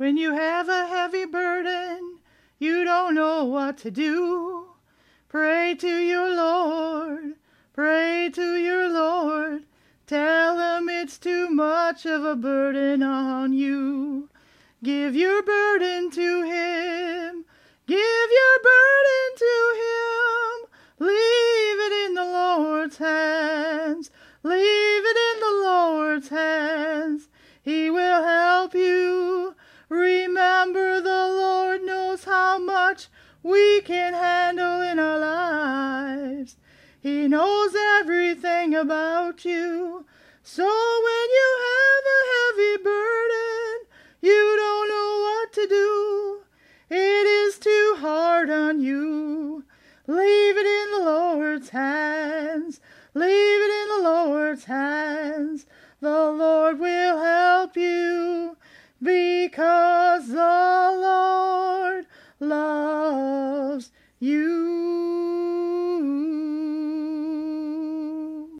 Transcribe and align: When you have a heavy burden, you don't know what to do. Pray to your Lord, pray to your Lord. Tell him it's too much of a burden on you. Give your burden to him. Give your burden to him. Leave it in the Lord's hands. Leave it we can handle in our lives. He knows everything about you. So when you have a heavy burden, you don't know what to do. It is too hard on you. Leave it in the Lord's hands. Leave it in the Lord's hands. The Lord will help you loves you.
When 0.00 0.16
you 0.16 0.32
have 0.32 0.70
a 0.70 0.86
heavy 0.86 1.26
burden, 1.26 2.20
you 2.58 2.84
don't 2.84 3.14
know 3.14 3.44
what 3.44 3.76
to 3.84 3.90
do. 3.90 4.70
Pray 5.28 5.74
to 5.78 5.98
your 5.98 6.34
Lord, 6.34 7.34
pray 7.74 8.30
to 8.32 8.56
your 8.56 8.88
Lord. 8.88 9.64
Tell 10.06 10.56
him 10.58 10.88
it's 10.88 11.18
too 11.18 11.50
much 11.50 12.06
of 12.06 12.24
a 12.24 12.34
burden 12.34 13.02
on 13.02 13.52
you. 13.52 14.30
Give 14.82 15.14
your 15.14 15.42
burden 15.42 16.10
to 16.12 16.42
him. 16.44 17.44
Give 17.86 18.28
your 18.40 18.56
burden 18.72 19.28
to 19.36 19.74
him. 19.84 21.08
Leave 21.08 21.78
it 21.78 22.06
in 22.06 22.14
the 22.14 22.24
Lord's 22.24 22.96
hands. 22.96 24.10
Leave 24.42 25.04
it 25.04 25.16
we 33.42 33.80
can 33.82 34.12
handle 34.14 34.82
in 34.82 34.98
our 34.98 35.18
lives. 35.18 36.56
He 37.00 37.28
knows 37.28 37.74
everything 37.98 38.74
about 38.74 39.44
you. 39.44 40.04
So 40.42 40.64
when 40.64 41.26
you 41.38 41.58
have 41.70 42.04
a 42.06 42.22
heavy 42.32 42.82
burden, 42.84 43.86
you 44.20 44.56
don't 44.56 44.88
know 44.88 45.20
what 45.26 45.52
to 45.54 45.66
do. 45.66 46.40
It 46.90 47.26
is 47.26 47.58
too 47.58 47.96
hard 47.98 48.50
on 48.50 48.80
you. 48.80 49.64
Leave 50.06 50.56
it 50.56 50.66
in 50.66 50.90
the 50.98 51.04
Lord's 51.10 51.70
hands. 51.70 52.80
Leave 53.14 53.30
it 53.30 53.82
in 53.82 53.88
the 53.88 54.10
Lord's 54.10 54.64
hands. 54.64 55.66
The 56.00 56.30
Lord 56.30 56.78
will 56.78 57.18
help 57.18 57.76
you 57.76 58.49
loves 62.90 63.90
you. 64.18 64.79